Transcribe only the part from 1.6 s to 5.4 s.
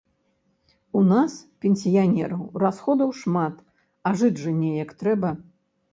пенсіянераў, расходаў шмат, а жыць жа неяк трэба.